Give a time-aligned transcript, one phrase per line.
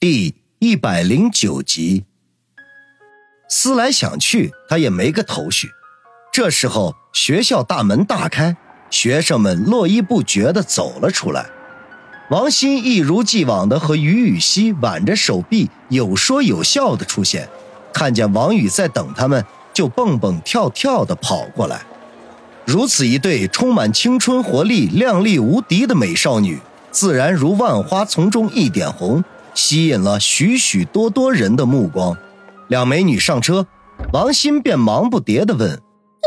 [0.00, 2.04] 第一百零九集。
[3.48, 5.70] 思来想去，他也没个头绪。
[6.32, 8.56] 这时候，学校大门大开，
[8.90, 11.50] 学生们络绎不绝地走了出来。
[12.30, 17.48] 王鑫一如既往地和于雨溪挽着手臂，有说有笑地出现。
[17.92, 19.44] 看见王宇在等他们，
[19.74, 21.80] 就蹦蹦跳跳地跑过来。
[22.64, 26.60] 如此一对充满青春活力、靓丽无敌的美少女，
[26.92, 29.24] 自然如万花丛中一点红。
[29.58, 32.16] 吸引了许许多多人的目光。
[32.68, 33.66] 两美女上车，
[34.12, 35.68] 王鑫便忙不迭地问：“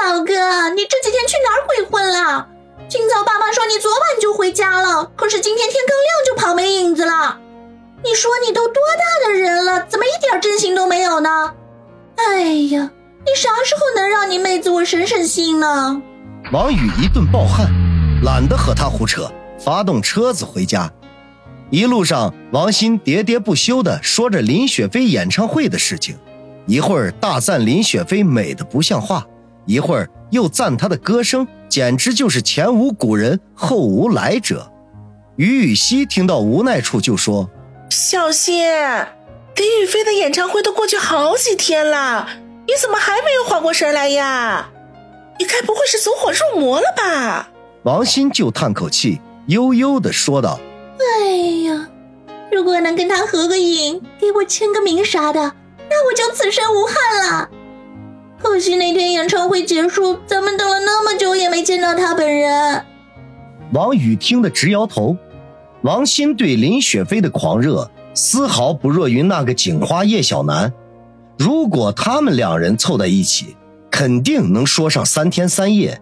[0.00, 2.46] 老哥，你这几天去哪儿鬼混了？
[2.88, 7.36] 今早爸爸说你昨晚就回家了，可是今天天刚亮就跑没影子了。
[8.04, 11.52] 你说你都多大的人了，怎么一点真心都没有呢？
[12.14, 12.88] 哎呀，
[13.24, 16.00] 你啥时候能让你妹子我省省心呢？”
[16.52, 17.66] 王宇一顿暴汗，
[18.22, 20.88] 懒得和他胡扯，发动车子回家。
[21.70, 26.16] 一路上，王鑫喋喋不休地说着林雪飞演唱会的事情，
[26.66, 29.26] 一会儿大赞林雪飞美的不像话，
[29.66, 34.70] 一会儿又赞她的歌声简直就是前无古人后无来者。
[35.34, 37.50] 于雨溪听到无奈处就说
[37.90, 38.64] ：“小心，
[39.56, 42.28] 林雨飞的演唱会都过去好几天了，
[42.68, 44.70] 你怎么还没有缓过神来呀？
[45.38, 47.50] 你该不会是走火入魔了吧？”
[47.82, 50.60] 王鑫就叹口气，悠悠地说道。
[50.98, 51.88] 哎呀，
[52.50, 55.40] 如果能跟他合个影，给我签个名啥的，
[55.88, 57.50] 那我就此生无憾了。
[58.38, 62.84] 可惜那天演唱会结束，咱们等了那么久也没见到他本人。
[63.72, 65.16] 王宇听得直摇头。
[65.82, 70.72] 王鑫对林雪飞的狂热，丝毫不弱于那个警花叶小楠。
[71.38, 73.56] 如果他们两人凑在一起，
[73.90, 76.00] 肯定能说上三天三夜。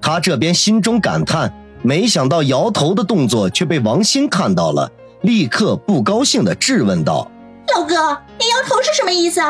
[0.00, 1.52] 他这边心中感叹。
[1.84, 4.90] 没想到摇头的动作却被王鑫看到了，
[5.20, 7.30] 立刻不高兴地质问道
[7.76, 7.94] ：“老哥，
[8.38, 9.40] 你摇头是什么意思？”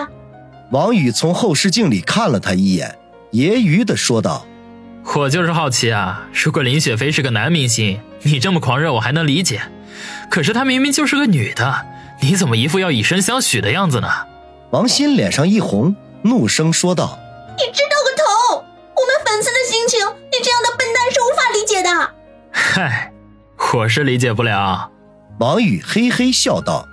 [0.72, 2.98] 王宇从后视镜里看了他一眼，
[3.30, 4.44] 揶揄地说道
[5.14, 9.62] ：“我就是好奇啊，如果林雪飞是个男明星，你这么狂热我还能理解，
[10.28, 11.86] 可是她明明就是个女的，
[12.20, 14.08] 你怎么一副要以身相许的样子呢？”
[14.72, 17.16] 王鑫脸上一红，怒声说道
[17.56, 17.93] ：“你知道
[22.76, 23.12] 嗨，
[23.72, 24.90] 我是理解不了。
[25.38, 26.84] 王宇嘿嘿笑道。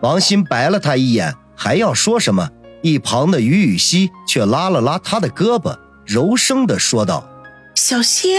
[0.00, 2.48] 王鑫白了他一眼，还要说什么，
[2.82, 7.28] 一旁的于雨溪却拉了拉他的胳膊，柔声的说道
[7.74, 8.38] ：“小心，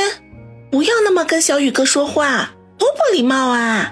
[0.71, 3.91] 不要那么跟小宇哥说话，多不礼貌啊！”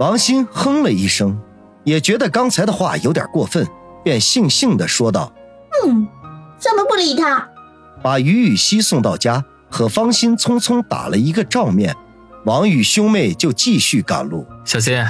[0.00, 1.40] 王鑫哼了一声，
[1.84, 3.64] 也觉得刚才的话有点过分，
[4.02, 5.32] 便悻悻的说道
[5.86, 6.08] ：“嗯，
[6.58, 7.48] 怎么不理他？”
[8.02, 9.44] 把于雨溪送到家。
[9.74, 11.96] 和方心匆匆打了一个照面，
[12.44, 14.46] 王宇兄妹就继续赶路。
[14.64, 15.04] 小心，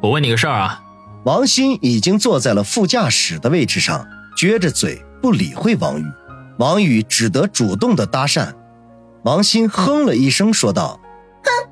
[0.00, 0.80] 我问你个事儿啊！
[1.24, 4.06] 王鑫已经坐在了副驾驶的位置上，
[4.38, 6.04] 撅着嘴不理会王宇。
[6.58, 8.52] 王宇只得主动的搭讪。
[9.24, 11.00] 王鑫哼了一声，说道
[11.42, 11.68] ：“哼，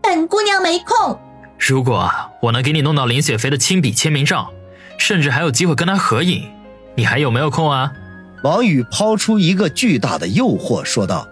[0.00, 1.18] 本姑娘没空。
[1.58, 2.08] 如果
[2.40, 4.52] 我能给你弄到林雪飞的亲笔签名照，
[4.96, 6.48] 甚至还有机会跟她合影，
[6.94, 7.92] 你还有没有空啊？”
[8.44, 11.26] 王宇抛出一个巨大的诱惑，说道。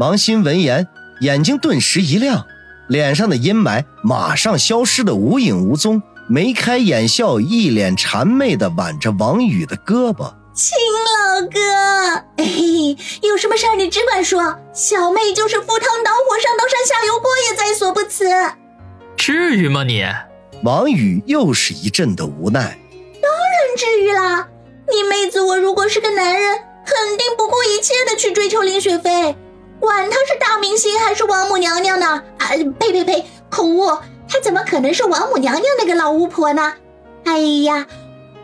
[0.00, 0.88] 王鑫闻言，
[1.20, 2.46] 眼睛顿时一亮，
[2.88, 10.74] 脸上的阴霾马上消失的无影无踪，眉开眼笑，一脸谄媚的挽着王宇的胳膊：“亲
[11.04, 11.60] 老哥，
[12.42, 12.46] 哎，
[13.20, 14.40] 有什么事儿你只管说，
[14.72, 18.24] 小妹就是赴汤蹈火、上刀山下油锅也在所不辞。”
[19.18, 20.02] 至于吗你？
[20.62, 22.78] 王宇又是一阵的无奈
[23.20, 24.48] ：“当然至于啦，
[24.90, 26.56] 你妹子我如果是个男人，
[26.86, 29.36] 肯定不顾一切的去追求林雪飞。”
[29.80, 32.22] 管他是大明星还是王母娘娘呢？
[32.38, 32.48] 啊，
[32.78, 33.88] 呸呸呸，口误！
[34.28, 36.74] 她怎么可能是王母娘娘那个老巫婆呢？
[37.24, 37.86] 哎呀，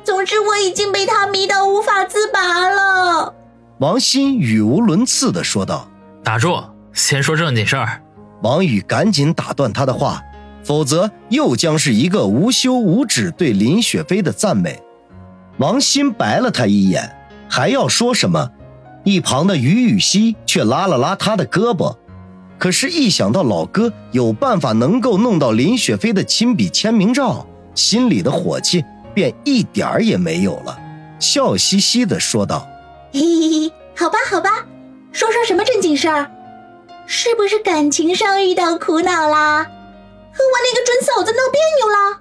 [0.02, 3.34] 总之我已经被她迷到无法自拔了。
[3.78, 5.88] 王鑫语无伦次的说道
[6.24, 6.58] ：“打住，
[6.94, 8.02] 先说正经事儿。”
[8.42, 10.22] 王宇赶紧打断他的话，
[10.64, 14.82] 否则又将是一个无休无止对林雪飞的赞美。
[15.58, 17.14] 王鑫白了他一眼，
[17.48, 18.50] 还要说什么？
[19.06, 21.96] 一旁的于雨溪却拉了拉他的胳膊，
[22.58, 30.76] 可是，一想到老哥有办法能够弄到林雪飞的亲笔签名照，心里的火气便一点儿也没有了，
[31.20, 32.66] 笑嘻嘻的说道
[33.14, 34.66] ：“嘿嘿嘿，好吧，好吧，
[35.12, 36.28] 说说什么正经事儿？
[37.06, 39.62] 是不是感情上遇到苦恼啦？
[39.62, 42.20] 和我那个准嫂子闹别扭了？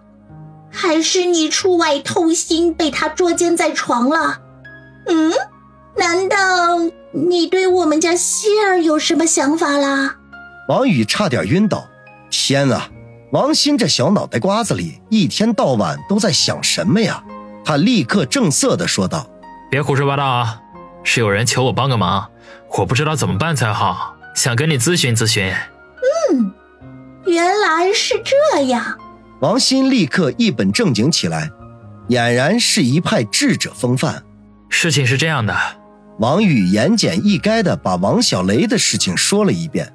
[0.69, 4.39] 还是你出外偷腥被他捉奸在床了？
[5.07, 5.33] 嗯？”
[5.97, 6.37] 难道
[7.11, 10.15] 你对我们家希儿有什么想法啦？
[10.67, 11.87] 王宇差点晕倒。
[12.29, 12.89] 天啊，
[13.31, 17.23] 王鑫这小脑袋瓜子里一天到晚都在想什么呀？
[17.63, 19.25] 他立刻正色的说道
[19.71, 20.61] ：“别胡说八道啊！
[21.03, 22.29] 是有人求我帮个忙，
[22.77, 25.51] 我不知道怎么办才好，想跟你咨询咨询。”
[26.29, 26.51] 嗯，
[27.25, 28.99] 原来是这样。
[29.39, 31.49] 王鑫立刻一本正经起来，
[32.09, 34.23] 俨然是一派智者风范。
[34.69, 35.55] 事情是这样的，
[36.19, 39.91] 王宇言简意赅的把王小雷的事情说了一遍，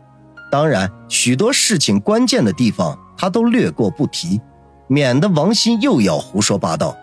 [0.51, 4.41] 当然许多事情关键的地方他都略过不提，
[4.87, 6.95] 免得王鑫又要胡说八道。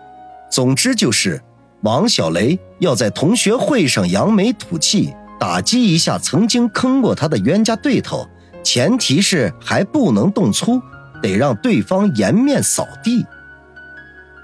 [0.50, 1.42] 总之就是，
[1.82, 8.24] 王小雷要在同学会上扬眉吐气，打击一下曾经坑过他的冤家对头，
[8.62, 10.80] 前提是还不能动粗，
[11.20, 13.26] 得让对方颜面扫地。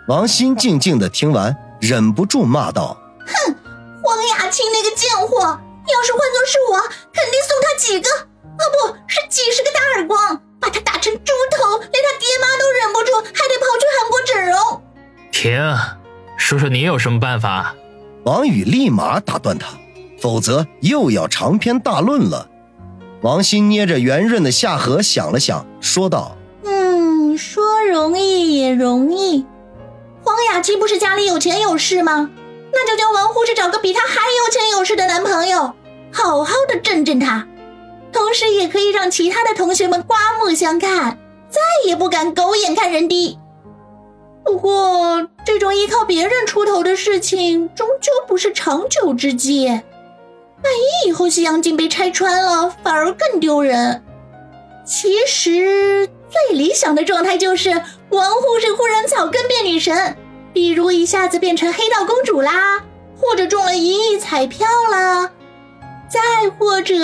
[0.09, 2.97] 王鑫静静的听完，忍不住骂道
[3.47, 3.55] ：“哼，
[4.15, 6.79] 黄雅清那个贱货，要是换作是我，
[7.13, 14.83] 肯定送他几个，啊不是几十个大耳光，把他打成猪头，连他爹妈都忍不住，还得跑去韩国整容。”
[15.33, 15.77] 停，
[16.37, 17.75] 说说你有什么办法？
[18.23, 19.67] 王宇立马打断他，
[20.21, 22.49] 否则又要长篇大论了。
[23.23, 29.45] 王鑫捏着圆润的下颌想了想，说道：“嗯，说容易也容易。
[30.23, 32.31] 黄雅琪不是家里有钱有势吗？
[32.75, 35.73] 那就叫王护士找个比她还有钱有势的男朋友，
[36.13, 37.47] 好好的震震她，
[38.13, 41.19] 同时也可以让其他的同学们刮目相看，
[41.49, 43.39] 再也不敢狗眼看人低。”
[44.45, 49.67] 不过，这种依靠别人出头的事情，终究不是长久之计。
[49.69, 49.83] 万
[50.73, 54.05] 一以后西洋镜被拆穿了，反而更丢人。
[54.85, 57.71] 其实，最理想的状态就是
[58.11, 60.15] 王护士忽然草根变女神，
[60.55, 62.83] 比如一下子变成黑道公主啦，
[63.21, 65.31] 或者中了一亿彩票啦，
[66.09, 66.95] 再或者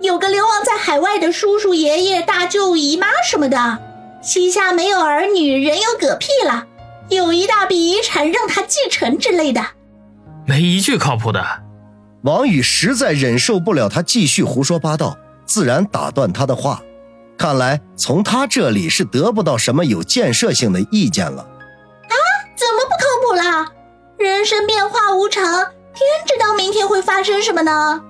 [0.00, 3.78] 有个流亡在海外的叔叔、爷爷、大舅、姨妈什么的。
[4.20, 6.66] 膝下没有儿女，人有嗝屁了，
[7.08, 9.64] 有一大笔遗产让他继承之类的，
[10.46, 11.44] 没一句靠谱的。
[12.22, 16.82] 王宇实在忍受不了他继续胡说八道，自然打断他的话。
[17.36, 21.44] 看来从他这里是得不到什么有建设性的意见了。
[22.52, 22.56] 啊？
[22.56, 23.72] 怎么不靠谱啦？
[24.18, 25.42] 人生变化无常，
[25.94, 28.02] 天知道明天会发生什么呢？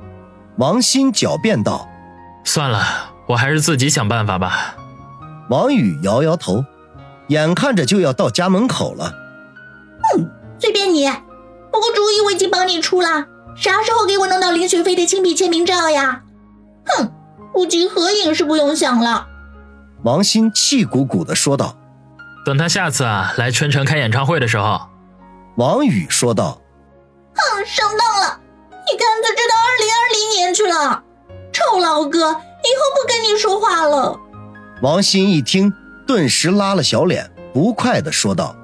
[0.59, 1.89] 王鑫狡辩道
[2.45, 4.77] ：“算了，我还是自己想办法吧。”
[5.49, 6.65] 王宇摇摇头，
[7.29, 9.15] 眼看着就要到家门口了。
[10.15, 11.09] 嗯，随便你，
[11.71, 13.27] 不过主意我已经帮你出了。
[13.57, 16.23] 啥时候给我弄到林雪飞的亲笔签名照呀？
[16.87, 17.11] 哼，
[17.53, 19.27] 估计合影是不用想了。
[20.05, 21.77] 王鑫气鼓鼓的说道
[22.45, 24.89] ：“等他下次啊来春城开演唱会的时候。”
[25.57, 26.61] 王宇说道
[27.35, 28.41] ：“哼，上当了，
[28.91, 31.03] 你干脆追到二零二零年去了。
[31.53, 34.19] 臭老哥，以后不跟你说话了。”
[34.81, 35.73] 王鑫一听，
[36.07, 38.57] 顿时拉了小脸，不快地说道：“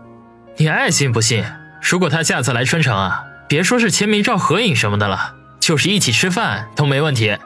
[0.57, 1.45] 你爱信不信？
[1.83, 7.37] 如果他下次来春城啊，别说是签名照、合影什么的了，就是一起吃饭都没问题。”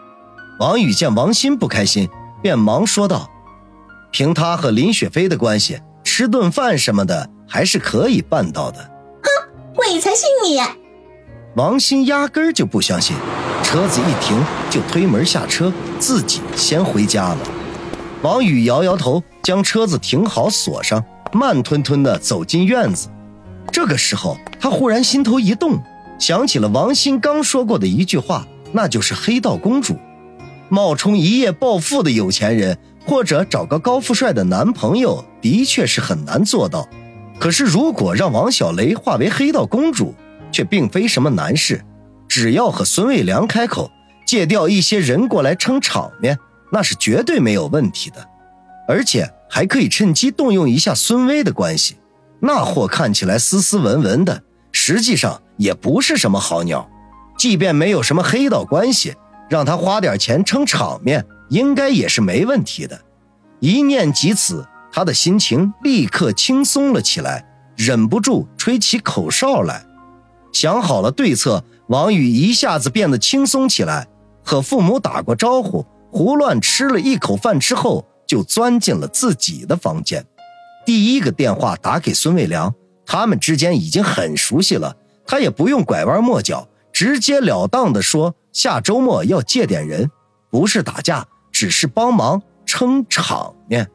[0.61, 2.09] 王宇见王鑫不开心，
[2.41, 3.29] 便忙说道
[4.13, 5.83] ：“凭他和林雪飞的关系，
[6.15, 8.79] 吃顿饭什么的还是可以办到的。”
[9.25, 10.61] 哼，鬼才信你！
[11.57, 13.17] 王鑫压根儿就不相信，
[13.63, 14.39] 车子一停
[14.69, 17.39] 就推门下车，自己先回家了。
[18.21, 23.09] 王宇摇摇头，将车子停好，锁上，慢吞吞地走进院子。
[23.71, 25.83] 这个时候，他忽然心头一动，
[26.19, 29.97] 想起了王鑫刚说过的一句话，那就是“黑道公主”。
[30.69, 36.89] 冒充一夜暴富的有钱人，或者找个高富帅的男朋友，的确是很难做到。
[37.39, 40.15] 可是，如果让王小雷化为黑道公主，
[40.51, 41.85] 却并非什么难事。
[42.29, 43.91] 只要和孙卫良开口，
[44.27, 46.39] 借调一些人过来撑场面。
[46.75, 48.27] 那是绝对没有问题的，
[48.89, 51.97] 而且还可以趁机动用一下孙威的关系。
[52.41, 54.43] 那货看起来斯斯文文的，
[54.73, 56.89] 实际上也不是什么好鸟。
[57.37, 59.15] 即便没有什么黑道关系，
[59.51, 62.99] 让他花点钱撑场面，应该也是没问题的。
[63.61, 67.45] 一念及此，他的心情立刻轻松了起来，
[67.77, 69.85] 忍不住吹起口哨来。
[70.51, 74.09] 想好了对策，王宇一下子变得轻松起来，
[74.43, 75.85] 和父母打过招呼。
[76.11, 80.25] 胡乱吃了一口饭之后，就钻进了自己的房间。
[80.87, 90.11] 第一个电话打给孙卫良，他们之间已经很熟悉了，他也不用拐弯抹角，直截了当的说下周末要借点人，
[90.51, 91.27] 不是打架，
[91.63, 93.89] 只是帮忙撑场面。